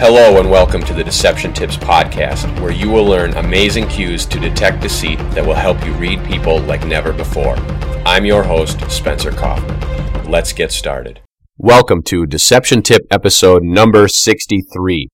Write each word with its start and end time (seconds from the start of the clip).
Hello, 0.00 0.40
and 0.40 0.50
welcome 0.50 0.82
to 0.84 0.94
the 0.94 1.04
Deception 1.04 1.52
Tips 1.52 1.76
Podcast, 1.76 2.58
where 2.62 2.72
you 2.72 2.88
will 2.88 3.04
learn 3.04 3.34
amazing 3.34 3.86
cues 3.86 4.24
to 4.24 4.40
detect 4.40 4.80
deceit 4.80 5.18
that 5.32 5.44
will 5.44 5.52
help 5.52 5.84
you 5.84 5.92
read 5.92 6.24
people 6.24 6.58
like 6.60 6.86
never 6.86 7.12
before. 7.12 7.54
I'm 8.06 8.24
your 8.24 8.42
host, 8.42 8.80
Spencer 8.90 9.30
Coffman. 9.30 10.26
Let's 10.26 10.54
get 10.54 10.72
started. 10.72 11.20
Welcome 11.58 12.02
to 12.04 12.24
Deception 12.24 12.80
Tip 12.80 13.02
episode 13.10 13.62
number 13.62 14.08
63. 14.08 15.10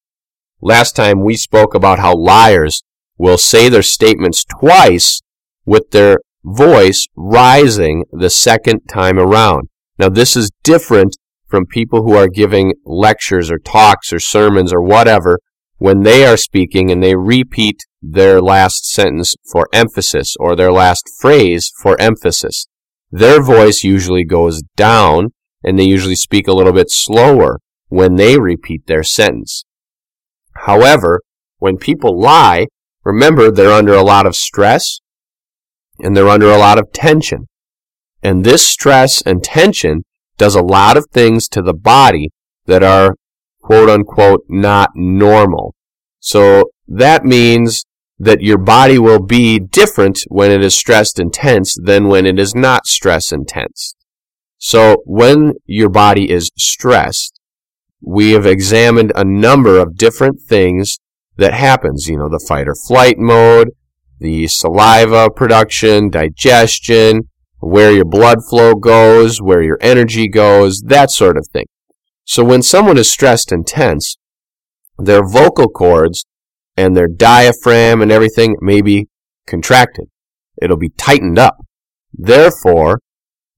Last 0.60 0.94
time 0.94 1.24
we 1.24 1.34
spoke 1.34 1.74
about 1.74 1.98
how 1.98 2.14
liars 2.14 2.84
will 3.18 3.38
say 3.38 3.68
their 3.68 3.82
statements 3.82 4.44
twice 4.44 5.20
with 5.64 5.90
their 5.90 6.18
voice 6.44 7.08
rising 7.16 8.04
the 8.12 8.30
second 8.30 8.82
time 8.88 9.18
around. 9.18 9.68
Now, 9.98 10.10
this 10.10 10.36
is 10.36 10.52
different 10.62 11.16
from 11.46 11.66
people 11.66 12.02
who 12.02 12.14
are 12.14 12.28
giving 12.28 12.74
lectures 12.84 13.50
or 13.50 13.58
talks 13.58 14.12
or 14.12 14.18
sermons 14.18 14.72
or 14.72 14.82
whatever 14.82 15.38
when 15.78 16.02
they 16.02 16.24
are 16.26 16.36
speaking 16.36 16.90
and 16.90 17.02
they 17.02 17.14
repeat 17.14 17.80
their 18.02 18.40
last 18.40 18.88
sentence 18.90 19.34
for 19.50 19.68
emphasis 19.72 20.34
or 20.40 20.56
their 20.56 20.72
last 20.72 21.04
phrase 21.20 21.70
for 21.80 22.00
emphasis. 22.00 22.66
Their 23.10 23.42
voice 23.42 23.84
usually 23.84 24.24
goes 24.24 24.62
down 24.76 25.32
and 25.62 25.78
they 25.78 25.84
usually 25.84 26.16
speak 26.16 26.48
a 26.48 26.52
little 26.52 26.72
bit 26.72 26.90
slower 26.90 27.60
when 27.88 28.16
they 28.16 28.38
repeat 28.38 28.86
their 28.86 29.02
sentence. 29.02 29.64
However, 30.64 31.20
when 31.58 31.76
people 31.76 32.20
lie, 32.20 32.66
remember 33.04 33.50
they're 33.50 33.70
under 33.70 33.94
a 33.94 34.02
lot 34.02 34.26
of 34.26 34.34
stress 34.34 35.00
and 35.98 36.16
they're 36.16 36.28
under 36.28 36.50
a 36.50 36.58
lot 36.58 36.78
of 36.78 36.92
tension. 36.92 37.48
And 38.22 38.44
this 38.44 38.66
stress 38.66 39.22
and 39.22 39.42
tension 39.42 40.02
does 40.36 40.54
a 40.54 40.62
lot 40.62 40.96
of 40.96 41.06
things 41.10 41.48
to 41.48 41.62
the 41.62 41.74
body 41.74 42.30
that 42.66 42.82
are 42.82 43.14
quote 43.60 43.88
unquote 43.88 44.44
not 44.48 44.90
normal. 44.94 45.74
So 46.20 46.70
that 46.88 47.24
means 47.24 47.84
that 48.18 48.40
your 48.40 48.58
body 48.58 48.98
will 48.98 49.20
be 49.20 49.58
different 49.58 50.20
when 50.28 50.50
it 50.50 50.64
is 50.64 50.74
stressed 50.74 51.18
and 51.18 51.32
tense 51.32 51.76
than 51.80 52.08
when 52.08 52.26
it 52.26 52.38
is 52.38 52.54
not 52.54 52.86
stress 52.86 53.32
and 53.32 53.46
tense. 53.46 53.94
So 54.58 55.02
when 55.04 55.54
your 55.66 55.90
body 55.90 56.30
is 56.30 56.50
stressed, 56.56 57.38
we 58.00 58.32
have 58.32 58.46
examined 58.46 59.12
a 59.14 59.24
number 59.24 59.78
of 59.78 59.96
different 59.96 60.40
things 60.40 60.98
that 61.36 61.52
happens, 61.52 62.08
you 62.08 62.16
know, 62.18 62.28
the 62.28 62.44
fight 62.48 62.68
or 62.68 62.74
flight 62.74 63.18
mode, 63.18 63.70
the 64.18 64.46
saliva 64.46 65.28
production, 65.30 66.08
digestion, 66.08 67.28
where 67.60 67.92
your 67.92 68.04
blood 68.04 68.38
flow 68.48 68.74
goes, 68.74 69.40
where 69.40 69.62
your 69.62 69.78
energy 69.80 70.28
goes, 70.28 70.82
that 70.86 71.10
sort 71.10 71.36
of 71.36 71.48
thing. 71.52 71.66
So 72.24 72.44
when 72.44 72.62
someone 72.62 72.98
is 72.98 73.10
stressed 73.10 73.52
and 73.52 73.66
tense, 73.66 74.16
their 74.98 75.26
vocal 75.26 75.68
cords 75.68 76.24
and 76.76 76.96
their 76.96 77.08
diaphragm 77.08 78.02
and 78.02 78.12
everything 78.12 78.56
may 78.60 78.80
be 78.82 79.08
contracted. 79.46 80.06
It'll 80.60 80.76
be 80.76 80.90
tightened 80.90 81.38
up. 81.38 81.56
Therefore, 82.12 83.00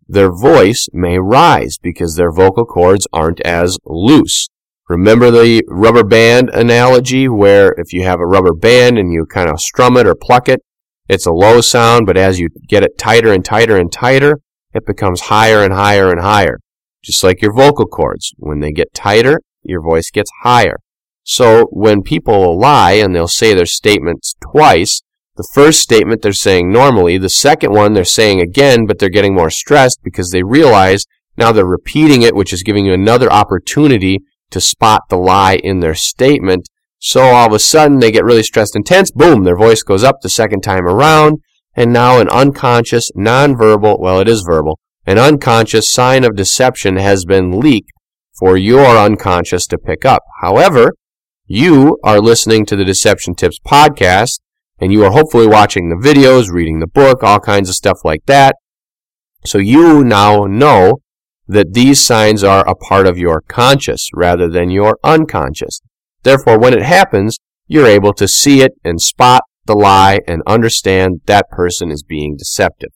their 0.09 0.33
voice 0.33 0.89
may 0.93 1.19
rise 1.19 1.77
because 1.81 2.17
their 2.17 2.33
vocal 2.33 2.65
cords 2.65 3.07
aren't 3.13 3.41
as 3.41 3.77
loose. 3.85 4.49
Remember 4.89 5.31
the 5.31 5.63
rubber 5.69 6.05
band 6.05 6.49
analogy 6.51 7.29
where 7.29 7.75
if 7.77 7.93
you 7.93 8.05
have 8.05 8.21
a 8.21 8.27
rubber 8.27 8.55
band 8.55 8.99
and 8.99 9.13
you 9.13 9.27
kind 9.27 9.51
of 9.51 9.61
strum 9.61 9.97
it 9.97 10.07
or 10.07 10.15
pluck 10.15 10.49
it, 10.49 10.61
it's 11.09 11.27
a 11.27 11.33
low 11.33 11.61
sound, 11.61 12.07
but 12.07 12.17
as 12.17 12.39
you 12.39 12.49
get 12.69 12.83
it 12.83 12.99
tighter 12.99 13.33
and 13.33 13.45
tighter 13.45 13.77
and 13.77 13.91
tighter, 13.91 14.41
it 14.75 14.87
becomes 14.87 15.23
higher 15.23 15.63
and 15.63 15.73
higher 15.73 16.11
and 16.11 16.21
higher. 16.21 16.59
Just 17.03 17.25
like 17.25 17.41
your 17.41 17.55
vocal 17.55 17.87
cords. 17.87 18.35
When 18.37 18.61
they 18.61 18.73
get 18.73 18.93
tighter, 18.93 19.41
your 19.63 19.83
voice 19.83 20.11
gets 20.11 20.31
higher. 20.43 20.77
So 21.25 21.67
when 21.71 22.03
people 22.03 22.59
lie 22.59 22.93
and 22.93 23.15
they'll 23.15 23.29
say 23.29 23.55
their 23.55 23.67
statements 23.67 24.35
twice, 24.41 25.03
the 25.37 25.49
first 25.55 25.81
statement 25.81 26.23
they're 26.23 26.33
saying 26.33 26.73
normally, 26.73 27.17
the 27.17 27.29
second 27.29 27.73
one 27.73 27.93
they're 27.93 28.05
saying 28.05 28.41
again, 28.41 28.87
but 28.87 28.99
they're 28.99 29.09
getting 29.09 29.35
more 29.35 29.51
stressed 29.51 30.01
because 30.03 30.31
they 30.31 30.43
realize 30.43 31.05
now 31.37 31.53
they're 31.53 31.65
repeating 31.65 32.23
it, 32.23 32.35
which 32.35 32.53
is 32.53 32.63
giving 32.63 32.85
you 32.85 32.93
another 32.93 33.33
opportunity 33.33 34.19
to 34.51 34.61
spot 34.61 35.03
the 35.09 35.17
lie 35.17 35.57
in 35.57 35.81
their 35.81 35.95
statement. 35.95 36.69
So 36.99 37.23
all 37.23 37.47
of 37.47 37.53
a 37.53 37.59
sudden 37.59 37.99
they 37.99 38.11
get 38.11 38.25
really 38.25 38.43
stressed 38.43 38.75
and 38.75 38.85
tense. 38.85 39.11
Boom, 39.11 39.45
their 39.45 39.57
voice 39.57 39.83
goes 39.83 40.03
up 40.03 40.21
the 40.21 40.29
second 40.29 40.63
time 40.63 40.87
around. 40.87 41.39
And 41.75 41.93
now 41.93 42.19
an 42.19 42.29
unconscious, 42.29 43.11
nonverbal, 43.17 44.01
well, 44.01 44.19
it 44.21 44.29
is 44.29 44.43
verbal, 44.43 44.81
an 45.07 45.19
unconscious 45.19 45.89
sign 45.89 46.25
of 46.25 46.35
deception 46.35 46.97
has 46.97 47.25
been 47.25 47.61
leaked 47.61 47.93
for 48.39 48.57
your 48.57 48.97
unconscious 48.97 49.67
to 49.69 49.79
pick 49.79 50.05
up. 50.05 50.23
However, 50.41 50.95
you 51.47 51.99
are 52.03 52.21
listening 52.21 52.67
to 52.67 52.77
the 52.77 52.85
Deception 52.85 53.35
Tips 53.35 53.59
podcast 53.65 54.41
and 54.81 54.93
you 54.93 55.05
are 55.05 55.13
hopefully 55.13 55.47
watching 55.47 55.89
the 55.89 55.97
videos, 55.97 56.51
reading 56.51 56.81
the 56.81 56.87
book, 56.87 57.23
all 57.23 57.41
kinds 57.41 57.69
of 57.69 57.75
stuff 57.75 57.99
like 58.05 58.25
that. 58.27 58.57
So 59.45 59.59
you 59.59 60.05
now 60.05 60.45
know 60.45 60.99
that 61.47 61.73
these 61.73 62.05
signs 62.05 62.45
are 62.45 62.69
a 62.69 62.75
part 62.75 63.07
of 63.07 63.19
your 63.19 63.41
conscious 63.49 64.11
rather 64.15 64.49
than 64.49 64.71
your 64.71 64.99
unconscious. 65.03 65.81
Therefore, 66.23 66.59
when 66.59 66.75
it 66.75 66.83
happens, 66.83 67.39
you're 67.67 67.87
able 67.87 68.13
to 68.15 68.27
see 68.27 68.63
it 68.63 68.73
and 68.85 69.01
spot 69.01 69.43
the 69.67 69.75
lie 69.75 70.21
and 70.27 70.43
understand 70.47 71.21
that 71.27 71.51
person 71.51 71.91
is 71.91 72.03
being 72.03 72.37
deceptive. 72.37 72.91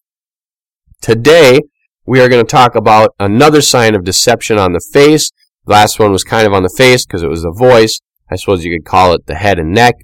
Today, 1.00 1.60
we 2.06 2.20
are 2.20 2.28
going 2.28 2.44
to 2.44 2.50
talk 2.50 2.74
about 2.74 3.10
another 3.20 3.60
sign 3.60 3.94
of 3.94 4.04
deception 4.04 4.58
on 4.58 4.72
the 4.72 4.84
face. 4.92 5.30
The 5.66 5.72
last 5.72 5.98
one 5.98 6.10
was 6.10 6.24
kind 6.24 6.46
of 6.46 6.52
on 6.52 6.62
the 6.62 6.74
face 6.76 7.06
because 7.06 7.22
it 7.22 7.30
was 7.30 7.42
the 7.42 7.54
voice. 7.56 8.00
I 8.30 8.36
suppose 8.36 8.64
you 8.64 8.76
could 8.76 8.86
call 8.86 9.12
it 9.12 9.26
the 9.26 9.36
head 9.36 9.58
and 9.58 9.72
neck. 9.72 9.94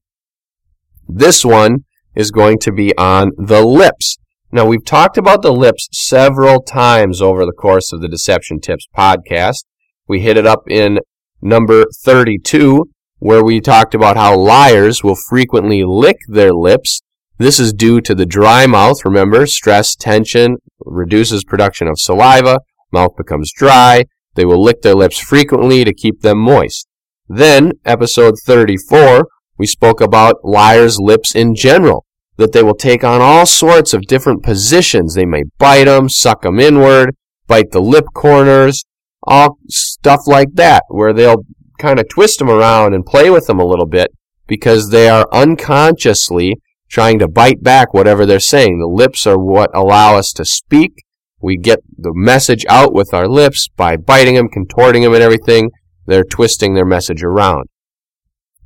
This 1.08 1.44
one 1.44 1.84
is 2.14 2.30
going 2.30 2.58
to 2.60 2.72
be 2.72 2.96
on 2.98 3.30
the 3.36 3.62
lips. 3.64 4.18
Now, 4.52 4.66
we've 4.66 4.84
talked 4.84 5.18
about 5.18 5.42
the 5.42 5.52
lips 5.52 5.88
several 5.92 6.62
times 6.62 7.20
over 7.20 7.44
the 7.44 7.52
course 7.52 7.92
of 7.92 8.00
the 8.00 8.08
Deception 8.08 8.60
Tips 8.60 8.86
podcast. 8.96 9.64
We 10.06 10.20
hit 10.20 10.36
it 10.36 10.46
up 10.46 10.62
in 10.68 11.00
number 11.42 11.84
32, 12.02 12.84
where 13.18 13.44
we 13.44 13.60
talked 13.60 13.94
about 13.94 14.16
how 14.16 14.36
liars 14.36 15.02
will 15.02 15.16
frequently 15.28 15.84
lick 15.84 16.18
their 16.28 16.52
lips. 16.52 17.00
This 17.38 17.58
is 17.58 17.72
due 17.72 18.00
to 18.00 18.14
the 18.14 18.26
dry 18.26 18.66
mouth. 18.66 19.04
Remember, 19.04 19.46
stress, 19.46 19.94
tension 19.94 20.56
reduces 20.84 21.44
production 21.44 21.88
of 21.88 21.98
saliva. 21.98 22.60
Mouth 22.92 23.16
becomes 23.16 23.52
dry. 23.52 24.04
They 24.34 24.44
will 24.44 24.62
lick 24.62 24.82
their 24.82 24.94
lips 24.94 25.18
frequently 25.18 25.84
to 25.84 25.94
keep 25.94 26.20
them 26.20 26.38
moist. 26.38 26.86
Then, 27.28 27.72
episode 27.84 28.34
34, 28.44 29.26
we 29.58 29.66
spoke 29.66 30.00
about 30.00 30.44
liars' 30.44 30.98
lips 30.98 31.34
in 31.34 31.54
general 31.54 32.04
that 32.38 32.52
they 32.52 32.62
will 32.62 32.74
take 32.74 33.02
on 33.04 33.20
all 33.20 33.44
sorts 33.44 33.92
of 33.92 34.02
different 34.02 34.42
positions. 34.42 35.14
They 35.14 35.26
may 35.26 35.42
bite 35.58 35.84
them, 35.84 36.08
suck 36.08 36.42
them 36.42 36.60
inward, 36.60 37.16
bite 37.48 37.72
the 37.72 37.80
lip 37.80 38.06
corners, 38.14 38.84
all 39.24 39.58
stuff 39.68 40.20
like 40.26 40.54
that, 40.54 40.84
where 40.88 41.12
they'll 41.12 41.44
kind 41.78 41.98
of 41.98 42.08
twist 42.08 42.38
them 42.38 42.50
around 42.50 42.94
and 42.94 43.06
play 43.06 43.30
with 43.30 43.46
them 43.46 43.58
a 43.58 43.66
little 43.66 43.86
bit 43.86 44.12
because 44.46 44.90
they 44.90 45.08
are 45.08 45.28
unconsciously 45.32 46.56
trying 46.88 47.18
to 47.18 47.28
bite 47.28 47.62
back 47.62 47.92
whatever 47.92 48.24
they're 48.26 48.40
saying. 48.40 48.78
The 48.78 48.86
lips 48.86 49.26
are 49.26 49.38
what 49.38 49.70
allow 49.74 50.16
us 50.16 50.32
to 50.32 50.44
speak. 50.44 51.04
We 51.40 51.56
get 51.56 51.80
the 51.96 52.12
message 52.14 52.64
out 52.68 52.92
with 52.92 53.14
our 53.14 53.28
lips 53.28 53.68
by 53.68 53.96
biting 53.96 54.34
them, 54.34 54.48
contorting 54.48 55.02
them, 55.02 55.14
and 55.14 55.22
everything. 55.22 55.70
They're 56.06 56.24
twisting 56.24 56.74
their 56.74 56.86
message 56.86 57.22
around. 57.22 57.68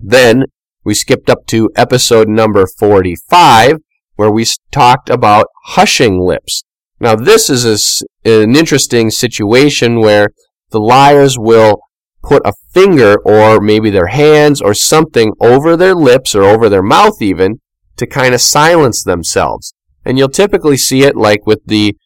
Then 0.01 0.45
we 0.85 0.95
skipped 0.95 1.29
up 1.29 1.47
to 1.49 1.71
episode 1.77 2.29
number 2.29 2.67
45, 2.67 3.77
where 4.17 4.31
we 4.31 4.47
talked 4.71 5.11
about 5.11 5.47
hushing 5.65 6.21
lips. 6.21 6.63
Now, 6.99 7.17
this 7.17 7.51
is 7.51 8.05
a, 8.25 8.43
an 8.43 8.57
interesting 8.57 9.11
situation 9.11 10.01
where 10.01 10.29
the 10.71 10.81
liars 10.81 11.39
will 11.39 11.81
put 12.23 12.47
a 12.47 12.53
finger 12.73 13.17
or 13.25 13.61
maybe 13.61 13.91
their 13.91 14.09
hands 14.09 14.61
or 14.61 14.75
something 14.75 15.33
over 15.41 15.77
their 15.77 15.95
lips 15.95 16.35
or 16.35 16.43
over 16.45 16.69
their 16.69 16.83
mouth 16.83 17.21
even 17.21 17.61
to 17.97 18.07
kind 18.07 18.35
of 18.35 18.41
silence 18.41 19.03
themselves. 19.03 19.75
And 20.05 20.19
you'll 20.19 20.29
typically 20.29 20.77
see 20.77 21.03
it 21.03 21.17
like 21.17 21.47
with 21.47 21.61
the 21.67 21.97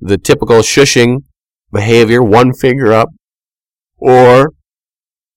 the 0.00 0.18
typical 0.18 0.58
shushing 0.60 1.24
behavior, 1.72 2.22
one 2.22 2.54
finger 2.54 2.92
up, 2.92 3.10
or 3.98 4.52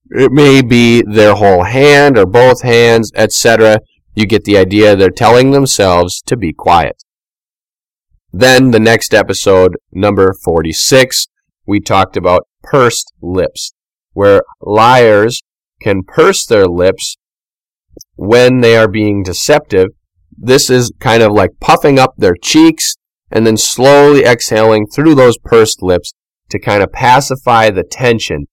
it 0.10 0.32
may 0.32 0.62
be 0.62 1.04
their 1.04 1.36
whole 1.36 1.64
hand 1.64 2.18
or 2.18 2.26
both 2.26 2.62
hands, 2.62 3.12
etc. 3.16 3.80
You 4.16 4.26
get 4.26 4.46
the 4.46 4.58
idea. 4.58 4.96
They're 4.96 5.10
telling 5.10 5.52
themselves 5.52 6.22
to 6.28 6.38
be 6.38 6.54
quiet. 6.54 7.04
Then 8.32 8.72
the 8.72 8.80
next 8.80 9.14
episode, 9.14 9.78
number 9.92 10.34
46, 10.44 11.28
we 11.66 11.80
talked 11.80 12.18
about 12.18 12.48
pursed 12.64 13.14
lips, 13.22 13.74
where 14.14 14.44
liars 14.62 15.42
can 15.82 16.02
purse 16.04 16.46
their 16.46 16.68
lips 16.68 17.18
when 18.16 18.62
they 18.62 18.78
are 18.78 18.88
being 18.88 19.24
deceptive. 19.24 19.90
This 20.36 20.70
is 20.70 20.92
kind 21.00 21.22
of 21.22 21.32
like 21.32 21.60
puffing 21.60 22.00
up 22.00 22.14
their 22.18 22.36
cheeks 22.42 22.96
and 23.32 23.46
then 23.46 23.58
slowly 23.58 24.24
exhaling 24.24 24.86
through 24.88 25.16
those 25.16 25.38
pursed 25.38 25.82
lips 25.82 26.14
to 26.50 26.60
kind 26.60 26.84
of 26.84 26.92
pacify 26.92 27.70
the 27.70 27.84
tension 27.84 28.46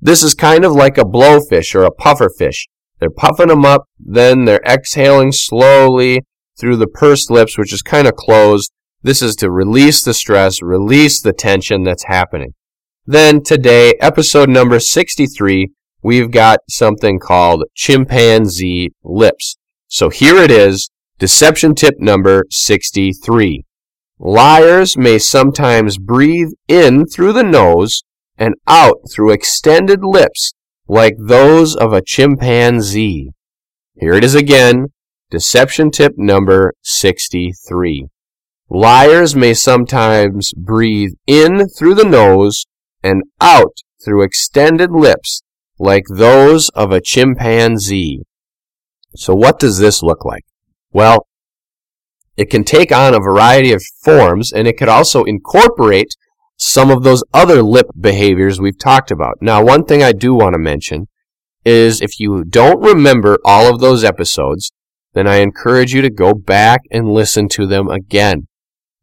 This 0.00 0.22
is 0.22 0.34
kind 0.34 0.64
of 0.64 0.72
like 0.72 0.98
a 0.98 1.04
blowfish 1.04 1.74
or 1.74 1.84
a 1.84 1.90
pufferfish. 1.90 2.66
They're 2.98 3.10
puffing 3.10 3.48
them 3.48 3.64
up, 3.64 3.84
then 3.98 4.46
they're 4.46 4.62
exhaling 4.66 5.32
slowly 5.32 6.22
through 6.58 6.76
the 6.76 6.86
pursed 6.86 7.30
lips, 7.30 7.56
which 7.58 7.72
is 7.72 7.82
kind 7.82 8.06
of 8.06 8.14
closed. 8.14 8.72
This 9.02 9.22
is 9.22 9.36
to 9.36 9.50
release 9.50 10.02
the 10.02 10.14
stress, 10.14 10.62
release 10.62 11.20
the 11.20 11.32
tension 11.32 11.82
that's 11.84 12.04
happening. 12.04 12.54
Then 13.06 13.42
today, 13.42 13.94
episode 14.00 14.48
number 14.48 14.78
63, 14.78 15.72
we've 16.04 16.30
got 16.30 16.60
something 16.70 17.18
called 17.18 17.64
chimpanzee 17.74 18.92
lips. 19.02 19.56
So 19.88 20.08
here 20.08 20.36
it 20.36 20.52
is, 20.52 20.88
deception 21.18 21.74
tip 21.74 21.94
number 21.98 22.44
63. 22.50 23.64
Liars 24.20 24.96
may 24.96 25.18
sometimes 25.18 25.98
breathe 25.98 26.52
in 26.68 27.04
through 27.04 27.32
the 27.32 27.42
nose 27.42 28.04
and 28.38 28.54
out 28.68 28.98
through 29.12 29.32
extended 29.32 30.04
lips 30.04 30.52
like 30.86 31.16
those 31.18 31.74
of 31.74 31.92
a 31.92 32.02
chimpanzee. 32.02 33.30
Here 33.96 34.14
it 34.14 34.22
is 34.22 34.36
again, 34.36 34.92
deception 35.28 35.90
tip 35.90 36.12
number 36.16 36.72
63. 36.82 38.06
Liars 38.70 39.34
may 39.34 39.54
sometimes 39.54 40.52
breathe 40.54 41.14
in 41.26 41.68
through 41.68 41.96
the 41.96 42.04
nose 42.04 42.64
and 43.02 43.22
out 43.40 43.76
through 44.04 44.22
extended 44.22 44.90
lips 44.90 45.42
like 45.78 46.04
those 46.08 46.68
of 46.70 46.92
a 46.92 47.00
chimpanzee. 47.00 48.22
So 49.16 49.34
what 49.34 49.58
does 49.58 49.78
this 49.78 50.02
look 50.02 50.24
like? 50.24 50.44
Well, 50.92 51.26
it 52.36 52.50
can 52.50 52.64
take 52.64 52.92
on 52.92 53.14
a 53.14 53.20
variety 53.20 53.72
of 53.72 53.82
forms 54.02 54.52
and 54.52 54.66
it 54.66 54.78
could 54.78 54.88
also 54.88 55.24
incorporate 55.24 56.14
some 56.56 56.90
of 56.90 57.02
those 57.02 57.24
other 57.34 57.62
lip 57.62 57.86
behaviors 57.98 58.60
we've 58.60 58.78
talked 58.78 59.10
about. 59.10 59.38
Now, 59.40 59.64
one 59.64 59.84
thing 59.84 60.02
I 60.02 60.12
do 60.12 60.34
want 60.34 60.54
to 60.54 60.58
mention 60.58 61.08
is 61.64 62.00
if 62.00 62.18
you 62.18 62.44
don't 62.44 62.80
remember 62.80 63.38
all 63.44 63.72
of 63.72 63.80
those 63.80 64.04
episodes, 64.04 64.70
then 65.14 65.26
I 65.26 65.36
encourage 65.36 65.92
you 65.92 66.02
to 66.02 66.10
go 66.10 66.32
back 66.32 66.82
and 66.90 67.08
listen 67.08 67.48
to 67.50 67.66
them 67.66 67.88
again. 67.88 68.46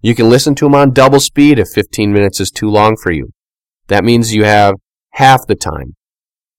You 0.02 0.16
can 0.16 0.30
listen 0.30 0.56
to 0.56 0.66
them 0.66 0.75
on 0.75 0.92
double 0.92 1.19
speed 1.19 1.60
if 1.60 1.68
15 1.69 2.12
minutes 2.12 2.40
is 2.40 2.50
too 2.50 2.69
long 2.69 2.95
for 2.95 3.12
you. 3.12 3.31
That 3.89 4.03
means 4.03 4.33
you 4.33 4.45
have 4.45 4.75
half 5.12 5.45
the 5.45 5.56
time. 5.56 5.95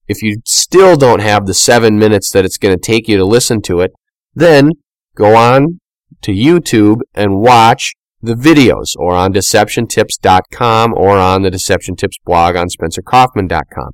If 0.07 0.23
you 0.23 0.43
still 0.45 0.97
don't 0.97 1.21
have 1.21 1.47
the 1.47 1.55
seven 1.55 1.99
minutes 1.99 2.31
that 2.33 2.45
it's 2.45 2.59
going 2.59 2.77
to 2.77 2.81
take 2.81 3.09
you 3.09 3.17
to 3.17 3.25
listen 3.25 3.63
to 3.63 3.81
it, 3.81 3.93
then 4.35 4.73
go 5.17 5.37
on 5.37 5.81
to 6.23 6.33
YouTube 6.33 7.01
and 7.15 7.41
watch 7.41 7.93
the 8.21 8.35
videos 8.35 8.89
or 8.99 9.15
on 9.15 9.33
deceptiontips.com 9.33 10.93
or 10.95 11.17
on 11.17 11.43
the 11.43 11.51
Deception 11.51 11.97
Tips 11.97 12.19
blog 12.25 12.57
on 12.57 12.69
spencercoffman.com. 12.69 13.93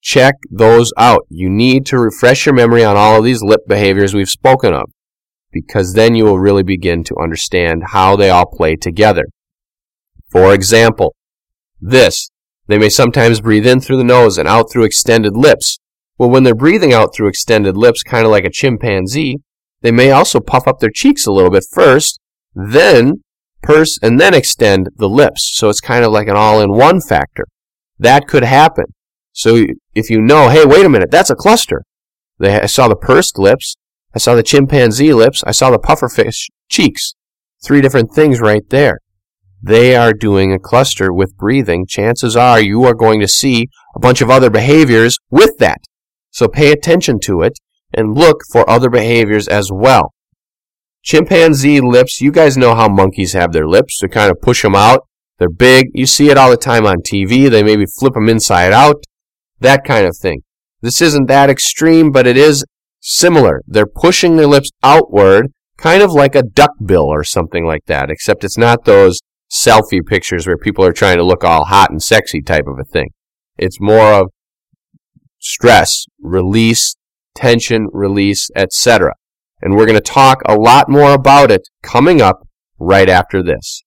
Check 0.00 0.34
those 0.50 0.92
out. 0.98 1.26
You 1.28 1.48
need 1.48 1.86
to 1.86 1.98
refresh 1.98 2.46
your 2.46 2.54
memory 2.54 2.84
on 2.84 2.96
all 2.96 3.18
of 3.18 3.24
these 3.24 3.42
lip 3.42 3.60
behaviors 3.68 4.14
we've 4.14 4.28
spoken 4.28 4.74
of 4.74 4.90
because 5.52 5.92
then 5.92 6.14
you 6.14 6.24
will 6.24 6.38
really 6.38 6.64
begin 6.64 7.04
to 7.04 7.14
understand 7.22 7.84
how 7.92 8.16
they 8.16 8.28
all 8.28 8.46
play 8.46 8.76
together. 8.76 9.24
For 10.30 10.52
example, 10.52 11.14
this. 11.80 12.30
They 12.66 12.78
may 12.78 12.88
sometimes 12.88 13.40
breathe 13.40 13.66
in 13.66 13.80
through 13.80 13.98
the 13.98 14.04
nose 14.04 14.38
and 14.38 14.48
out 14.48 14.70
through 14.70 14.84
extended 14.84 15.36
lips. 15.36 15.78
Well, 16.18 16.30
when 16.30 16.44
they're 16.44 16.54
breathing 16.54 16.92
out 16.92 17.14
through 17.14 17.28
extended 17.28 17.76
lips, 17.76 18.02
kind 18.02 18.24
of 18.24 18.30
like 18.30 18.44
a 18.44 18.50
chimpanzee, 18.50 19.38
they 19.82 19.90
may 19.90 20.10
also 20.10 20.40
puff 20.40 20.66
up 20.66 20.78
their 20.78 20.90
cheeks 20.92 21.26
a 21.26 21.32
little 21.32 21.50
bit 21.50 21.64
first, 21.72 22.20
then 22.54 23.22
purse, 23.62 23.98
and 24.02 24.20
then 24.20 24.34
extend 24.34 24.88
the 24.96 25.08
lips. 25.08 25.50
So 25.54 25.68
it's 25.68 25.80
kind 25.80 26.04
of 26.04 26.12
like 26.12 26.28
an 26.28 26.36
all-in-one 26.36 27.00
factor. 27.00 27.46
That 27.98 28.26
could 28.26 28.44
happen. 28.44 28.86
So 29.32 29.66
if 29.94 30.10
you 30.10 30.20
know, 30.20 30.48
hey, 30.48 30.64
wait 30.64 30.86
a 30.86 30.88
minute, 30.88 31.10
that's 31.10 31.30
a 31.30 31.34
cluster. 31.34 31.82
They, 32.38 32.60
I 32.60 32.66
saw 32.66 32.88
the 32.88 32.96
pursed 32.96 33.38
lips, 33.38 33.76
I 34.14 34.18
saw 34.18 34.36
the 34.36 34.44
chimpanzee 34.44 35.12
lips. 35.12 35.42
I 35.44 35.50
saw 35.50 35.70
the 35.70 35.78
pufferfish 35.78 36.48
cheeks. 36.68 37.14
Three 37.64 37.80
different 37.80 38.14
things 38.14 38.40
right 38.40 38.62
there. 38.70 38.98
They 39.66 39.96
are 39.96 40.12
doing 40.12 40.52
a 40.52 40.58
cluster 40.58 41.10
with 41.10 41.38
breathing. 41.38 41.86
Chances 41.86 42.36
are 42.36 42.60
you 42.60 42.84
are 42.84 42.92
going 42.92 43.18
to 43.20 43.26
see 43.26 43.68
a 43.96 43.98
bunch 43.98 44.20
of 44.20 44.28
other 44.28 44.50
behaviors 44.50 45.18
with 45.30 45.56
that. 45.56 45.78
So 46.30 46.48
pay 46.48 46.70
attention 46.70 47.18
to 47.20 47.40
it 47.40 47.54
and 47.90 48.14
look 48.14 48.42
for 48.52 48.68
other 48.68 48.90
behaviors 48.90 49.48
as 49.48 49.70
well. 49.72 50.12
Chimpanzee 51.02 51.80
lips, 51.80 52.20
you 52.20 52.30
guys 52.30 52.58
know 52.58 52.74
how 52.74 52.90
monkeys 52.90 53.32
have 53.32 53.52
their 53.52 53.66
lips. 53.66 53.98
They 54.02 54.08
kind 54.08 54.30
of 54.30 54.42
push 54.42 54.60
them 54.60 54.74
out. 54.74 55.06
They're 55.38 55.48
big. 55.48 55.86
You 55.94 56.04
see 56.04 56.28
it 56.28 56.36
all 56.36 56.50
the 56.50 56.58
time 56.58 56.84
on 56.84 56.98
TV. 56.98 57.48
They 57.48 57.62
maybe 57.62 57.86
flip 57.86 58.12
them 58.12 58.28
inside 58.28 58.74
out. 58.74 59.02
That 59.60 59.82
kind 59.84 60.06
of 60.06 60.14
thing. 60.14 60.42
This 60.82 61.00
isn't 61.00 61.28
that 61.28 61.48
extreme, 61.48 62.12
but 62.12 62.26
it 62.26 62.36
is 62.36 62.66
similar. 63.00 63.62
They're 63.66 63.86
pushing 63.86 64.36
their 64.36 64.46
lips 64.46 64.68
outward, 64.82 65.52
kind 65.78 66.02
of 66.02 66.12
like 66.12 66.34
a 66.34 66.42
duck 66.42 66.72
bill 66.84 67.06
or 67.06 67.24
something 67.24 67.64
like 67.64 67.86
that, 67.86 68.10
except 68.10 68.44
it's 68.44 68.58
not 68.58 68.84
those 68.84 69.20
selfie 69.50 70.04
pictures 70.04 70.46
where 70.46 70.58
people 70.58 70.84
are 70.84 70.92
trying 70.92 71.16
to 71.16 71.24
look 71.24 71.44
all 71.44 71.66
hot 71.66 71.90
and 71.90 72.02
sexy 72.02 72.42
type 72.42 72.66
of 72.66 72.78
a 72.78 72.84
thing. 72.84 73.10
It's 73.56 73.80
more 73.80 74.12
of 74.12 74.30
stress, 75.38 76.06
release, 76.20 76.96
tension, 77.34 77.88
release, 77.92 78.50
etc. 78.56 79.14
And 79.60 79.74
we're 79.74 79.86
going 79.86 79.94
to 79.94 80.00
talk 80.00 80.42
a 80.46 80.54
lot 80.54 80.88
more 80.88 81.12
about 81.12 81.50
it 81.50 81.68
coming 81.82 82.20
up 82.20 82.46
right 82.78 83.08
after 83.08 83.42
this. 83.42 83.82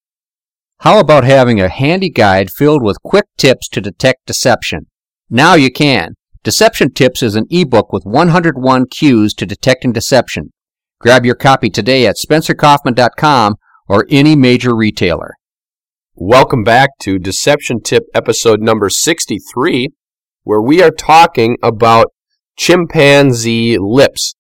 How 0.82 1.00
about 1.00 1.24
having 1.24 1.60
a 1.60 1.70
handy 1.70 2.10
guide 2.10 2.52
filled 2.52 2.84
with 2.84 3.02
quick 3.04 3.26
tips 3.38 3.68
to 3.70 3.82
detect 3.82 4.28
deception? 4.28 4.88
Now 5.30 5.56
you 5.56 5.72
can. 5.72 6.14
Deception 6.44 6.94
Tips 6.94 7.22
is 7.22 7.36
an 7.36 7.46
ebook 7.50 7.92
with 7.92 8.04
101 8.06 8.86
cues 8.88 9.34
to 9.34 9.46
detecting 9.46 9.92
deception. 9.92 10.54
Grab 11.02 11.26
your 11.26 11.36
copy 11.36 11.70
today 11.70 12.08
at 12.08 12.16
spencercoffman.com 12.16 13.56
or 13.90 14.06
any 14.10 14.36
major 14.36 14.76
retailer. 14.76 15.34
Welcome 16.20 16.64
back 16.64 16.98
to 17.02 17.20
Deception 17.20 17.80
Tip 17.80 18.06
episode 18.16 18.60
number 18.60 18.90
63, 18.90 19.90
where 20.42 20.60
we 20.60 20.82
are 20.82 20.90
talking 20.90 21.58
about 21.62 22.08
chimpanzee 22.58 23.78
lips. 23.78 24.34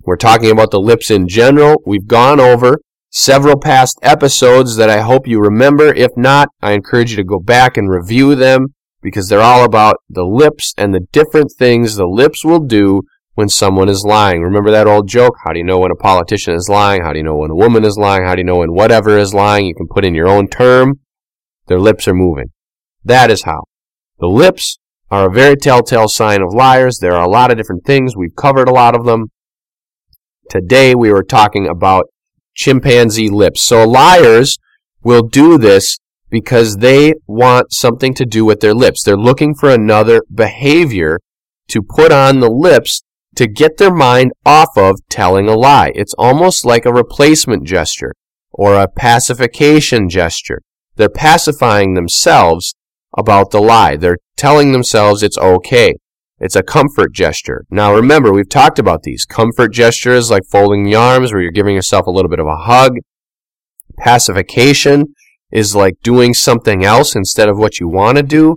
We're 0.00 0.16
talking 0.16 0.50
about 0.50 0.72
the 0.72 0.80
lips 0.80 1.08
in 1.08 1.28
general. 1.28 1.80
We've 1.86 2.08
gone 2.08 2.40
over 2.40 2.80
several 3.08 3.56
past 3.56 4.00
episodes 4.02 4.74
that 4.78 4.90
I 4.90 5.02
hope 5.02 5.28
you 5.28 5.40
remember. 5.40 5.94
If 5.94 6.10
not, 6.16 6.48
I 6.60 6.72
encourage 6.72 7.12
you 7.12 7.16
to 7.18 7.24
go 7.24 7.38
back 7.38 7.76
and 7.76 7.88
review 7.88 8.34
them 8.34 8.74
because 9.00 9.28
they're 9.28 9.40
all 9.40 9.64
about 9.64 9.98
the 10.08 10.24
lips 10.24 10.74
and 10.76 10.92
the 10.92 11.06
different 11.12 11.52
things 11.56 11.94
the 11.94 12.06
lips 12.08 12.44
will 12.44 12.66
do 12.66 13.02
when 13.40 13.48
someone 13.48 13.88
is 13.88 14.04
lying. 14.04 14.42
Remember 14.42 14.70
that 14.70 14.86
old 14.86 15.08
joke? 15.08 15.34
How 15.42 15.54
do 15.54 15.58
you 15.58 15.64
know 15.64 15.78
when 15.78 15.90
a 15.90 15.94
politician 15.94 16.52
is 16.52 16.68
lying? 16.68 17.02
How 17.02 17.14
do 17.14 17.18
you 17.18 17.24
know 17.24 17.36
when 17.36 17.50
a 17.50 17.54
woman 17.54 17.86
is 17.86 17.96
lying? 17.96 18.26
How 18.26 18.34
do 18.34 18.40
you 18.40 18.44
know 18.44 18.58
when 18.58 18.74
whatever 18.74 19.16
is 19.16 19.32
lying? 19.32 19.64
You 19.64 19.74
can 19.74 19.88
put 19.88 20.04
in 20.04 20.14
your 20.14 20.28
own 20.28 20.46
term. 20.46 21.00
Their 21.66 21.80
lips 21.80 22.06
are 22.06 22.12
moving. 22.12 22.52
That 23.02 23.30
is 23.30 23.44
how. 23.44 23.62
The 24.18 24.26
lips 24.26 24.78
are 25.10 25.26
a 25.26 25.32
very 25.32 25.56
telltale 25.56 26.08
sign 26.08 26.42
of 26.42 26.52
liars. 26.52 26.98
There 26.98 27.14
are 27.14 27.24
a 27.24 27.30
lot 27.30 27.50
of 27.50 27.56
different 27.56 27.86
things. 27.86 28.14
We've 28.14 28.36
covered 28.36 28.68
a 28.68 28.74
lot 28.74 28.94
of 28.94 29.06
them. 29.06 29.30
Today 30.50 30.94
we 30.94 31.10
were 31.10 31.24
talking 31.24 31.66
about 31.66 32.08
chimpanzee 32.54 33.30
lips. 33.30 33.62
So 33.62 33.88
liars 33.88 34.58
will 35.02 35.22
do 35.22 35.56
this 35.56 35.96
because 36.28 36.76
they 36.76 37.14
want 37.26 37.72
something 37.72 38.12
to 38.16 38.26
do 38.26 38.44
with 38.44 38.60
their 38.60 38.74
lips. 38.74 39.02
They're 39.02 39.16
looking 39.16 39.54
for 39.54 39.70
another 39.70 40.24
behavior 40.30 41.20
to 41.68 41.80
put 41.80 42.12
on 42.12 42.40
the 42.40 42.50
lips 42.50 43.00
to 43.36 43.46
get 43.46 43.76
their 43.76 43.94
mind 43.94 44.32
off 44.44 44.70
of 44.76 44.96
telling 45.08 45.48
a 45.48 45.54
lie. 45.54 45.92
It's 45.94 46.14
almost 46.18 46.64
like 46.64 46.84
a 46.84 46.92
replacement 46.92 47.64
gesture 47.64 48.12
or 48.52 48.74
a 48.74 48.88
pacification 48.88 50.08
gesture. 50.08 50.62
They're 50.96 51.08
pacifying 51.08 51.94
themselves 51.94 52.74
about 53.16 53.50
the 53.50 53.60
lie. 53.60 53.96
They're 53.96 54.18
telling 54.36 54.72
themselves 54.72 55.22
it's 55.22 55.38
okay. 55.38 55.94
It's 56.38 56.56
a 56.56 56.62
comfort 56.62 57.12
gesture. 57.12 57.64
Now 57.70 57.94
remember, 57.94 58.32
we've 58.32 58.48
talked 58.48 58.78
about 58.78 59.02
these. 59.02 59.24
Comfort 59.24 59.68
gestures 59.72 60.30
like 60.30 60.42
folding 60.50 60.84
the 60.84 60.94
arms 60.94 61.32
where 61.32 61.42
you're 61.42 61.52
giving 61.52 61.74
yourself 61.74 62.06
a 62.06 62.10
little 62.10 62.30
bit 62.30 62.40
of 62.40 62.46
a 62.46 62.56
hug. 62.56 62.96
Pacification 63.98 65.14
is 65.52 65.74
like 65.74 65.94
doing 66.02 66.32
something 66.32 66.84
else 66.84 67.14
instead 67.14 67.48
of 67.48 67.58
what 67.58 67.78
you 67.78 67.88
want 67.88 68.16
to 68.16 68.22
do. 68.22 68.56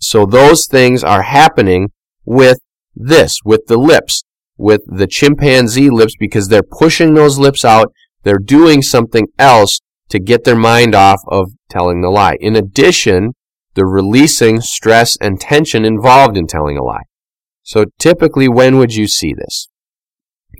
So 0.00 0.24
those 0.24 0.66
things 0.66 1.04
are 1.04 1.22
happening 1.22 1.90
with 2.24 2.58
this, 2.94 3.38
with 3.44 3.66
the 3.66 3.78
lips, 3.78 4.24
with 4.56 4.82
the 4.86 5.06
chimpanzee 5.06 5.90
lips 5.90 6.14
because 6.18 6.48
they're 6.48 6.62
pushing 6.62 7.14
those 7.14 7.38
lips 7.38 7.64
out. 7.64 7.92
They're 8.22 8.38
doing 8.38 8.82
something 8.82 9.26
else 9.38 9.80
to 10.10 10.20
get 10.20 10.44
their 10.44 10.56
mind 10.56 10.94
off 10.94 11.20
of 11.28 11.52
telling 11.70 12.00
the 12.00 12.10
lie. 12.10 12.36
In 12.40 12.54
addition, 12.54 13.32
they're 13.74 13.86
releasing 13.86 14.60
stress 14.60 15.16
and 15.20 15.40
tension 15.40 15.84
involved 15.84 16.36
in 16.36 16.46
telling 16.46 16.76
a 16.76 16.84
lie. 16.84 17.04
So 17.62 17.86
typically, 17.98 18.48
when 18.48 18.76
would 18.78 18.94
you 18.94 19.08
see 19.08 19.32
this? 19.32 19.68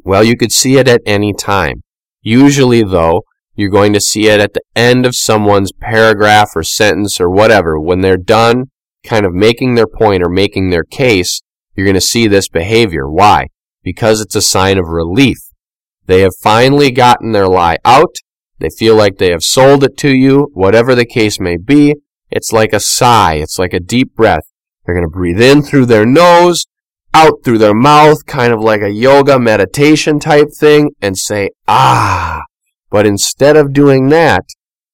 Well, 0.04 0.24
you 0.24 0.36
could 0.36 0.52
see 0.52 0.78
it 0.78 0.88
at 0.88 1.02
any 1.04 1.32
time. 1.32 1.82
Usually, 2.22 2.82
though, 2.82 3.22
you're 3.54 3.70
going 3.70 3.92
to 3.92 4.00
see 4.00 4.28
it 4.28 4.40
at 4.40 4.54
the 4.54 4.62
end 4.74 5.04
of 5.04 5.14
someone's 5.14 5.72
paragraph 5.72 6.50
or 6.56 6.62
sentence 6.62 7.20
or 7.20 7.28
whatever. 7.28 7.78
When 7.78 8.00
they're 8.00 8.16
done 8.16 8.64
kind 9.04 9.26
of 9.26 9.34
making 9.34 9.74
their 9.74 9.86
point 9.86 10.22
or 10.22 10.28
making 10.28 10.70
their 10.70 10.84
case, 10.84 11.42
you're 11.74 11.86
going 11.86 11.94
to 11.94 12.00
see 12.00 12.26
this 12.26 12.48
behavior. 12.48 13.08
Why? 13.08 13.46
Because 13.82 14.20
it's 14.20 14.36
a 14.36 14.42
sign 14.42 14.78
of 14.78 14.88
relief. 14.88 15.38
They 16.06 16.20
have 16.20 16.34
finally 16.42 16.90
gotten 16.90 17.32
their 17.32 17.48
lie 17.48 17.78
out. 17.84 18.14
They 18.58 18.70
feel 18.70 18.96
like 18.96 19.18
they 19.18 19.30
have 19.30 19.42
sold 19.42 19.82
it 19.84 19.96
to 19.98 20.14
you, 20.14 20.50
whatever 20.52 20.94
the 20.94 21.06
case 21.06 21.40
may 21.40 21.56
be. 21.56 21.94
It's 22.30 22.52
like 22.52 22.72
a 22.72 22.80
sigh. 22.80 23.34
It's 23.34 23.58
like 23.58 23.72
a 23.72 23.80
deep 23.80 24.14
breath. 24.14 24.44
They're 24.84 24.94
going 24.94 25.06
to 25.06 25.10
breathe 25.10 25.40
in 25.40 25.62
through 25.62 25.86
their 25.86 26.06
nose, 26.06 26.66
out 27.14 27.44
through 27.44 27.58
their 27.58 27.74
mouth, 27.74 28.24
kind 28.26 28.52
of 28.52 28.60
like 28.60 28.80
a 28.80 28.90
yoga 28.90 29.38
meditation 29.38 30.18
type 30.18 30.48
thing, 30.58 30.90
and 31.00 31.16
say, 31.16 31.50
ah. 31.68 32.42
But 32.90 33.06
instead 33.06 33.56
of 33.56 33.72
doing 33.72 34.08
that, 34.08 34.44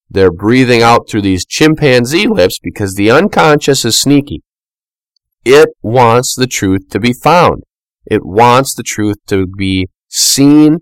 they're 0.09 0.31
breathing 0.31 0.81
out 0.81 1.07
through 1.07 1.21
these 1.21 1.45
chimpanzee 1.45 2.27
lips 2.27 2.59
because 2.61 2.95
the 2.95 3.11
unconscious 3.11 3.85
is 3.85 3.99
sneaky. 3.99 4.41
It 5.45 5.69
wants 5.81 6.35
the 6.35 6.47
truth 6.47 6.89
to 6.89 6.99
be 6.99 7.13
found. 7.13 7.63
It 8.05 8.25
wants 8.25 8.73
the 8.73 8.83
truth 8.83 9.17
to 9.27 9.47
be 9.47 9.87
seen, 10.07 10.79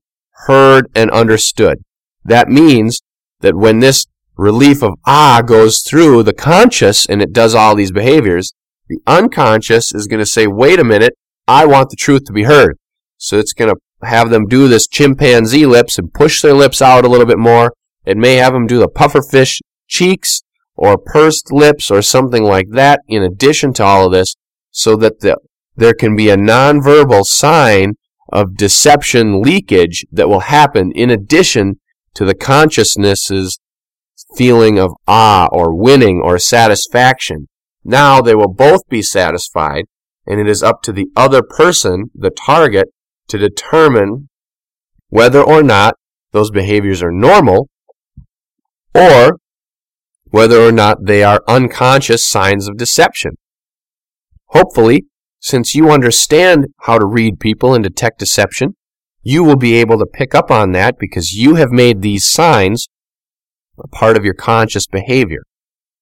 heard, 0.48 0.88
and 0.96 1.12
understood. 1.12 1.80
That 2.24 2.50
means 2.50 3.02
that 3.42 3.56
when 3.56 3.80
this 3.80 4.06
relief 4.36 4.84
of 4.84 4.94
ah 5.06 5.42
goes 5.46 5.82
through 5.82 6.24
the 6.24 6.34
conscious 6.34 7.06
and 7.06 7.22
it 7.22 7.34
does 7.34 7.54
all 7.56 7.76
these 7.76 7.92
behaviors, 7.92 8.54
the 8.88 9.00
unconscious 9.06 9.94
is 9.94 10.08
going 10.08 10.20
to 10.20 10.26
say, 10.26 10.48
wait 10.48 10.80
a 10.80 10.84
minute, 10.84 11.14
I 11.48 11.66
want 11.66 11.90
the 11.90 11.96
truth 11.96 12.26
to 12.26 12.34
be 12.34 12.44
heard. 12.44 12.78
So 13.18 13.38
it's 13.38 13.54
going 13.54 13.74
to 13.74 14.08
have 14.08 14.30
them 14.30 14.48
do 14.48 14.68
this 14.68 14.88
chimpanzee 14.88 15.66
lips 15.66 15.98
and 15.98 16.14
push 16.14 16.42
their 16.42 16.54
lips 16.54 16.82
out 16.82 17.06
a 17.06 17.10
little 17.10 17.26
bit 17.26 17.40
more. 17.40 17.74
It 18.06 18.18
may 18.18 18.36
have 18.36 18.54
them 18.54 18.68
do 18.68 18.80
the 18.80 18.88
pufferfish 18.88 19.60
cheeks 19.88 20.42
or 20.76 20.98
pursed 20.98 21.52
lips 21.52 21.90
or 21.90 22.02
something 22.02 22.44
like 22.44 22.68
that 22.72 23.02
in 23.08 23.24
addition 23.24 23.74
to 23.74 23.84
all 23.84 24.06
of 24.06 24.12
this 24.12 24.36
so 24.78 24.96
that 24.96 25.22
the, 25.22 25.36
there 25.76 25.96
can 25.96 26.16
be 26.16 26.30
a 26.30 26.38
nonverbal 26.38 27.26
sign 27.26 27.94
of 28.32 28.56
deception 28.56 29.42
leakage 29.42 30.06
that 30.12 30.30
will 30.30 30.42
happen 30.42 30.92
in 30.94 31.10
addition 31.10 31.80
to 32.14 32.24
the 32.24 32.36
consciousness's 32.36 33.58
feeling 34.36 34.78
of 34.78 34.92
ah 35.08 35.48
or 35.52 35.76
winning 35.76 36.22
or 36.24 36.38
satisfaction. 36.38 37.48
Now 37.84 38.22
they 38.22 38.36
will 38.36 38.54
both 38.54 38.88
be 38.88 39.02
satisfied 39.02 39.86
and 40.28 40.40
it 40.40 40.48
is 40.48 40.62
up 40.62 40.84
to 40.84 40.92
the 40.92 41.08
other 41.16 41.42
person, 41.42 42.12
the 42.14 42.30
target, 42.30 42.90
to 43.30 43.40
determine 43.40 44.30
whether 45.10 45.42
or 45.42 45.64
not 45.64 45.96
those 46.34 46.52
behaviors 46.52 47.02
are 47.02 47.12
normal 47.12 47.68
or 48.94 49.38
whether 50.26 50.60
or 50.62 50.72
not 50.72 51.06
they 51.06 51.24
are 51.24 51.42
unconscious 51.48 52.24
signs 52.24 52.68
of 52.68 52.78
deception. 52.78 53.32
Hopefully, 54.50 55.06
since 55.40 55.76
you 55.76 55.90
understand 55.90 56.68
how 56.82 56.98
to 56.98 57.06
read 57.06 57.40
people 57.40 57.74
and 57.74 57.84
detect 57.84 58.20
deception, 58.20 58.76
you 59.22 59.44
will 59.44 59.58
be 59.58 59.76
able 59.76 59.98
to 60.00 60.06
pick 60.06 60.34
up 60.34 60.50
on 60.50 60.72
that 60.72 60.96
because 61.00 61.34
you 61.34 61.56
have 61.56 61.72
made 61.72 62.02
these 62.02 62.26
signs 62.26 62.88
a 63.80 63.88
part 63.88 64.18
of 64.18 64.24
your 64.24 64.34
conscious 64.34 64.88
behavior. 64.88 65.44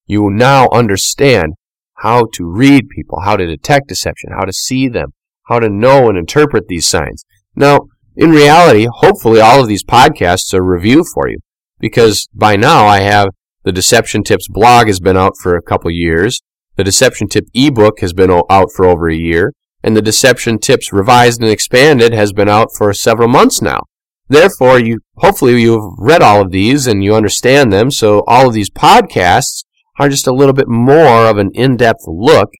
You 0.06 0.30
now 0.30 0.68
understand 0.72 1.54
how 1.98 2.28
to 2.34 2.46
read 2.46 2.88
people, 2.88 3.20
how 3.20 3.36
to 3.36 3.46
detect 3.46 3.88
deception, 3.88 4.30
how 4.32 4.44
to 4.44 4.52
see 4.52 4.88
them, 4.88 5.12
how 5.48 5.58
to 5.58 5.68
know 5.68 6.08
and 6.08 6.16
interpret 6.16 6.68
these 6.68 6.86
signs. 6.86 7.24
Now, 7.54 7.88
in 8.16 8.30
reality, 8.30 8.86
hopefully 8.90 9.40
all 9.40 9.60
of 9.60 9.68
these 9.68 9.84
podcasts 9.84 10.54
are 10.54 10.62
review 10.62 11.04
for 11.14 11.28
you 11.28 11.38
because 11.78 12.28
by 12.34 12.56
now 12.56 12.86
I 12.86 13.00
have 13.00 13.28
the 13.64 13.72
Deception 13.72 14.22
Tips 14.22 14.48
blog 14.48 14.86
has 14.86 15.00
been 15.00 15.16
out 15.16 15.34
for 15.42 15.56
a 15.56 15.62
couple 15.62 15.90
years. 15.90 16.40
The 16.76 16.84
Deception 16.84 17.28
Tip 17.28 17.46
ebook 17.54 18.00
has 18.00 18.12
been 18.12 18.30
out 18.30 18.68
for 18.74 18.84
over 18.84 19.08
a 19.08 19.16
year. 19.16 19.52
And 19.82 19.96
the 19.96 20.02
Deception 20.02 20.58
Tips 20.58 20.92
revised 20.92 21.40
and 21.40 21.50
expanded 21.50 22.12
has 22.12 22.32
been 22.32 22.48
out 22.48 22.68
for 22.76 22.92
several 22.92 23.28
months 23.28 23.62
now. 23.62 23.82
Therefore, 24.28 24.80
you 24.80 24.98
hopefully 25.18 25.62
you've 25.62 25.94
read 25.98 26.22
all 26.22 26.42
of 26.42 26.50
these 26.50 26.86
and 26.86 27.04
you 27.04 27.14
understand 27.14 27.72
them. 27.72 27.90
So 27.90 28.24
all 28.26 28.48
of 28.48 28.54
these 28.54 28.70
podcasts 28.70 29.64
are 29.98 30.08
just 30.08 30.26
a 30.26 30.34
little 30.34 30.52
bit 30.52 30.68
more 30.68 31.26
of 31.26 31.38
an 31.38 31.50
in-depth 31.54 32.00
look 32.06 32.50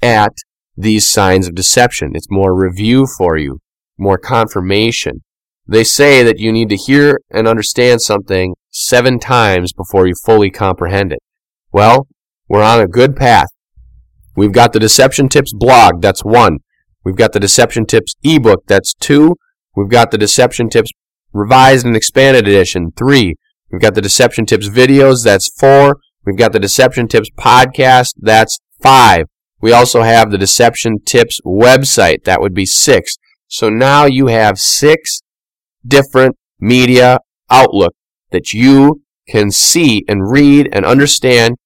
at 0.00 0.32
these 0.76 1.08
signs 1.08 1.48
of 1.48 1.54
deception. 1.54 2.12
It's 2.14 2.30
more 2.30 2.54
review 2.54 3.06
for 3.18 3.36
you, 3.36 3.58
more 3.98 4.18
confirmation. 4.18 5.22
They 5.66 5.82
say 5.82 6.22
that 6.22 6.38
you 6.38 6.52
need 6.52 6.68
to 6.68 6.76
hear 6.76 7.20
and 7.30 7.48
understand 7.48 8.00
something 8.00 8.54
seven 8.70 9.18
times 9.18 9.72
before 9.72 10.06
you 10.06 10.14
fully 10.24 10.50
comprehend 10.50 11.12
it. 11.12 11.18
Well, 11.72 12.06
we're 12.48 12.62
on 12.62 12.80
a 12.80 12.86
good 12.86 13.16
path. 13.16 13.48
We've 14.36 14.52
got 14.52 14.72
the 14.72 14.80
Deception 14.80 15.28
Tips 15.28 15.52
blog, 15.54 16.02
that's 16.02 16.24
one. 16.24 16.58
We've 17.04 17.16
got 17.16 17.32
the 17.32 17.40
Deception 17.40 17.86
Tips 17.86 18.14
ebook, 18.22 18.64
that's 18.66 18.94
two. 18.94 19.36
We've 19.74 19.88
got 19.88 20.10
the 20.10 20.18
Deception 20.18 20.68
Tips 20.68 20.90
revised 21.32 21.86
and 21.86 21.96
expanded 21.96 22.46
edition, 22.46 22.92
three. 22.96 23.36
We've 23.70 23.80
got 23.80 23.94
the 23.94 24.02
Deception 24.02 24.46
Tips 24.46 24.68
videos, 24.68 25.24
that's 25.24 25.50
four. 25.58 25.98
We've 26.26 26.36
got 26.36 26.52
the 26.52 26.60
Deception 26.60 27.06
Tips 27.08 27.30
podcast. 27.38 28.08
That's 28.18 28.58
five. 28.82 29.26
We 29.60 29.72
also 29.72 30.02
have 30.02 30.30
the 30.30 30.38
Deception 30.38 30.98
Tips 31.06 31.40
website. 31.46 32.24
That 32.24 32.40
would 32.40 32.52
be 32.52 32.66
six. 32.66 33.16
So 33.48 33.70
now 33.70 34.06
you 34.06 34.26
have 34.26 34.58
six 34.58 35.22
different 35.86 36.36
media 36.58 37.20
outlook 37.48 37.94
that 38.32 38.52
you 38.52 39.02
can 39.28 39.50
see 39.50 40.04
and 40.08 40.30
read 40.30 40.68
and 40.72 40.84
understand 40.84 41.56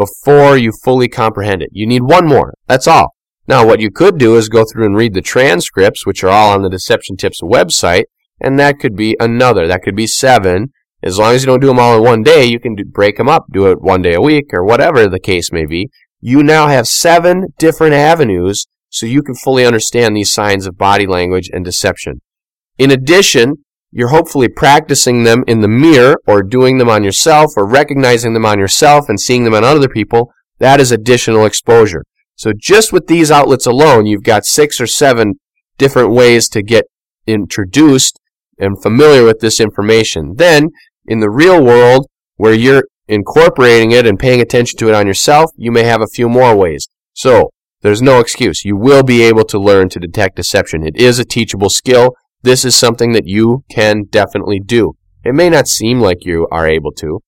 before 0.00 0.56
you 0.56 0.72
fully 0.82 1.08
comprehend 1.08 1.60
it. 1.62 1.68
You 1.72 1.86
need 1.86 2.02
one 2.02 2.26
more. 2.26 2.54
That's 2.66 2.88
all. 2.88 3.14
Now, 3.46 3.66
what 3.66 3.80
you 3.80 3.90
could 3.90 4.16
do 4.16 4.36
is 4.36 4.48
go 4.48 4.64
through 4.64 4.86
and 4.86 4.96
read 4.96 5.12
the 5.12 5.20
transcripts, 5.20 6.06
which 6.06 6.24
are 6.24 6.30
all 6.30 6.52
on 6.52 6.62
the 6.62 6.70
Deception 6.70 7.16
Tips 7.16 7.42
website, 7.42 8.04
and 8.40 8.58
that 8.58 8.78
could 8.78 8.96
be 8.96 9.14
another. 9.20 9.66
That 9.66 9.82
could 9.82 9.96
be 9.96 10.06
seven. 10.06 10.72
As 11.02 11.18
long 11.18 11.34
as 11.34 11.42
you 11.42 11.46
don't 11.46 11.60
do 11.60 11.66
them 11.66 11.78
all 11.78 11.98
in 11.98 12.02
one 12.02 12.22
day, 12.22 12.44
you 12.44 12.58
can 12.58 12.74
do, 12.74 12.84
break 12.84 13.18
them 13.18 13.28
up, 13.28 13.44
do 13.52 13.66
it 13.66 13.82
one 13.82 14.00
day 14.00 14.14
a 14.14 14.20
week, 14.20 14.46
or 14.54 14.64
whatever 14.64 15.06
the 15.06 15.20
case 15.20 15.52
may 15.52 15.66
be. 15.66 15.90
You 16.20 16.42
now 16.42 16.68
have 16.68 16.86
seven 16.86 17.48
different 17.58 17.94
avenues 17.94 18.66
so 18.88 19.04
you 19.06 19.22
can 19.22 19.34
fully 19.34 19.66
understand 19.66 20.16
these 20.16 20.32
signs 20.32 20.66
of 20.66 20.78
body 20.78 21.06
language 21.06 21.50
and 21.52 21.64
deception. 21.64 22.20
In 22.78 22.90
addition, 22.90 23.64
you're 23.92 24.08
hopefully 24.08 24.48
practicing 24.48 25.24
them 25.24 25.44
in 25.46 25.60
the 25.60 25.68
mirror 25.68 26.16
or 26.26 26.42
doing 26.42 26.78
them 26.78 26.88
on 26.88 27.02
yourself 27.02 27.52
or 27.56 27.66
recognizing 27.66 28.34
them 28.34 28.46
on 28.46 28.58
yourself 28.58 29.08
and 29.08 29.20
seeing 29.20 29.44
them 29.44 29.54
on 29.54 29.64
other 29.64 29.88
people. 29.88 30.32
That 30.58 30.80
is 30.80 30.92
additional 30.92 31.44
exposure. 31.44 32.04
So 32.36 32.52
just 32.56 32.92
with 32.92 33.06
these 33.06 33.30
outlets 33.30 33.66
alone, 33.66 34.06
you've 34.06 34.22
got 34.22 34.46
six 34.46 34.80
or 34.80 34.86
seven 34.86 35.34
different 35.78 36.10
ways 36.12 36.48
to 36.50 36.62
get 36.62 36.84
introduced 37.26 38.18
and 38.58 38.80
familiar 38.80 39.24
with 39.24 39.40
this 39.40 39.60
information. 39.60 40.34
Then 40.36 40.68
in 41.06 41.20
the 41.20 41.30
real 41.30 41.62
world, 41.62 42.06
where 42.36 42.54
you're 42.54 42.84
incorporating 43.08 43.90
it 43.90 44.06
and 44.06 44.18
paying 44.18 44.40
attention 44.40 44.78
to 44.78 44.88
it 44.88 44.94
on 44.94 45.06
yourself, 45.06 45.50
you 45.56 45.72
may 45.72 45.82
have 45.82 46.00
a 46.00 46.06
few 46.06 46.28
more 46.28 46.56
ways. 46.56 46.88
So, 47.12 47.50
there's 47.82 48.02
no 48.02 48.20
excuse. 48.20 48.64
You 48.64 48.76
will 48.76 49.02
be 49.02 49.22
able 49.22 49.44
to 49.44 49.58
learn 49.58 49.88
to 49.90 49.98
detect 49.98 50.36
deception. 50.36 50.86
It 50.86 50.96
is 50.96 51.18
a 51.18 51.24
teachable 51.24 51.70
skill. 51.70 52.14
This 52.42 52.64
is 52.64 52.74
something 52.74 53.12
that 53.12 53.26
you 53.26 53.64
can 53.70 54.04
definitely 54.10 54.60
do. 54.60 54.94
It 55.24 55.34
may 55.34 55.50
not 55.50 55.68
seem 55.68 56.00
like 56.00 56.24
you 56.24 56.48
are 56.50 56.66
able 56.66 56.92
to. 56.92 57.20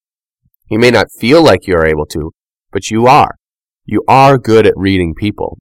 You 0.71 0.79
may 0.79 0.91
not 0.91 1.09
feel 1.19 1.43
like 1.43 1.67
you 1.67 1.75
are 1.77 1.87
able 1.87 2.07
to, 2.07 2.33
but 2.71 2.91
you 2.91 3.07
are. 3.07 3.37
You 3.85 4.03
are 4.09 4.39
good 4.39 4.67
at 4.67 4.73
reading 4.75 5.15
people. 5.15 5.59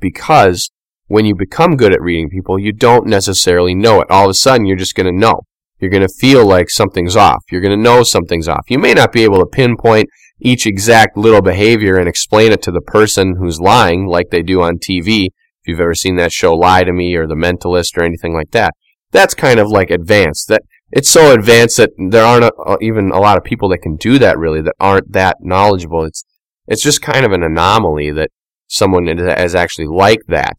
Because 0.00 0.72
when 1.06 1.24
you 1.24 1.36
become 1.36 1.76
good 1.76 1.92
at 1.92 2.00
reading 2.00 2.28
people, 2.28 2.58
you 2.58 2.72
don't 2.72 3.06
necessarily 3.06 3.74
know 3.74 4.00
it. 4.00 4.10
All 4.10 4.24
of 4.24 4.30
a 4.30 4.34
sudden, 4.34 4.66
you're 4.66 4.76
just 4.76 4.96
going 4.96 5.06
to 5.06 5.16
know. 5.16 5.42
You're 5.78 5.90
going 5.90 6.06
to 6.06 6.14
feel 6.18 6.44
like 6.44 6.68
something's 6.68 7.14
off. 7.14 7.44
You're 7.52 7.60
going 7.60 7.76
to 7.76 7.82
know 7.82 8.02
something's 8.02 8.48
off. 8.48 8.64
You 8.68 8.80
may 8.80 8.94
not 8.94 9.12
be 9.12 9.22
able 9.22 9.38
to 9.38 9.46
pinpoint 9.46 10.08
each 10.40 10.66
exact 10.66 11.16
little 11.16 11.42
behavior 11.42 11.96
and 11.98 12.08
explain 12.08 12.50
it 12.50 12.62
to 12.62 12.72
the 12.72 12.80
person 12.80 13.36
who's 13.38 13.60
lying 13.60 14.06
like 14.06 14.30
they 14.30 14.42
do 14.42 14.60
on 14.60 14.78
TV. 14.78 15.28
If 15.66 15.70
you've 15.70 15.80
ever 15.80 15.96
seen 15.96 16.14
that 16.14 16.30
show 16.30 16.54
Lie 16.54 16.84
to 16.84 16.92
Me 16.92 17.16
or 17.16 17.26
The 17.26 17.34
Mentalist 17.34 17.98
or 17.98 18.04
anything 18.04 18.32
like 18.32 18.52
that. 18.52 18.74
That's 19.10 19.34
kind 19.34 19.58
of 19.58 19.66
like 19.66 19.90
advanced. 19.90 20.46
That 20.46 20.62
it's 20.92 21.10
so 21.10 21.34
advanced 21.34 21.78
that 21.78 21.90
there 21.98 22.24
aren't 22.24 22.44
a, 22.44 22.76
even 22.80 23.10
a 23.10 23.18
lot 23.18 23.36
of 23.36 23.42
people 23.42 23.68
that 23.70 23.82
can 23.82 23.96
do 23.96 24.16
that 24.20 24.38
really 24.38 24.60
that 24.60 24.76
aren't 24.78 25.10
that 25.10 25.38
knowledgeable. 25.40 26.04
It's 26.04 26.24
it's 26.68 26.84
just 26.84 27.02
kind 27.02 27.26
of 27.26 27.32
an 27.32 27.42
anomaly 27.42 28.12
that 28.12 28.30
someone 28.68 29.08
is 29.08 29.56
actually 29.56 29.88
like 29.88 30.20
that. 30.28 30.58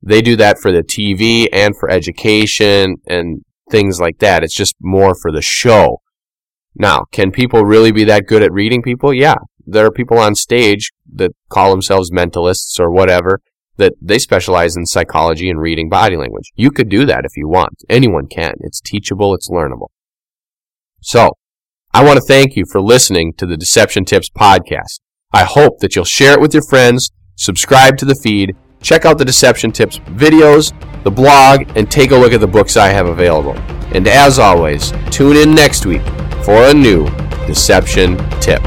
They 0.00 0.22
do 0.22 0.36
that 0.36 0.60
for 0.60 0.70
the 0.70 0.84
TV 0.84 1.48
and 1.52 1.76
for 1.76 1.90
education 1.90 2.98
and 3.08 3.42
things 3.72 3.98
like 3.98 4.18
that. 4.18 4.44
It's 4.44 4.54
just 4.54 4.76
more 4.80 5.16
for 5.20 5.32
the 5.32 5.42
show. 5.42 6.00
Now, 6.76 7.06
can 7.10 7.32
people 7.32 7.64
really 7.64 7.90
be 7.90 8.04
that 8.04 8.28
good 8.28 8.44
at 8.44 8.52
reading 8.52 8.82
people? 8.82 9.12
Yeah. 9.12 9.38
There 9.66 9.84
are 9.84 9.90
people 9.90 10.18
on 10.18 10.36
stage 10.36 10.92
that 11.12 11.32
call 11.48 11.72
themselves 11.72 12.12
mentalists 12.12 12.78
or 12.78 12.92
whatever 12.92 13.40
that 13.76 13.94
they 14.00 14.18
specialize 14.18 14.76
in 14.76 14.86
psychology 14.86 15.50
and 15.50 15.60
reading 15.60 15.88
body 15.88 16.16
language. 16.16 16.52
You 16.54 16.70
could 16.70 16.88
do 16.88 17.04
that 17.06 17.24
if 17.24 17.36
you 17.36 17.48
want. 17.48 17.82
Anyone 17.88 18.26
can. 18.26 18.54
It's 18.60 18.80
teachable, 18.80 19.34
it's 19.34 19.50
learnable. 19.50 19.88
So, 21.00 21.32
I 21.92 22.02
want 22.02 22.16
to 22.16 22.24
thank 22.26 22.56
you 22.56 22.64
for 22.70 22.80
listening 22.80 23.34
to 23.34 23.46
the 23.46 23.56
Deception 23.56 24.04
Tips 24.04 24.28
podcast. 24.28 25.00
I 25.32 25.44
hope 25.44 25.78
that 25.80 25.94
you'll 25.94 26.04
share 26.04 26.32
it 26.32 26.40
with 26.40 26.54
your 26.54 26.62
friends, 26.68 27.10
subscribe 27.36 27.96
to 27.98 28.04
the 28.04 28.18
feed, 28.22 28.56
check 28.82 29.04
out 29.04 29.18
the 29.18 29.24
Deception 29.24 29.72
Tips 29.72 29.98
videos, 29.98 30.72
the 31.04 31.10
blog, 31.10 31.70
and 31.76 31.90
take 31.90 32.10
a 32.10 32.16
look 32.16 32.32
at 32.32 32.40
the 32.40 32.46
books 32.46 32.76
I 32.76 32.88
have 32.88 33.06
available. 33.06 33.56
And 33.94 34.08
as 34.08 34.38
always, 34.38 34.92
tune 35.10 35.36
in 35.36 35.54
next 35.54 35.86
week 35.86 36.02
for 36.44 36.64
a 36.64 36.74
new 36.74 37.08
Deception 37.46 38.18
Tip. 38.40 38.62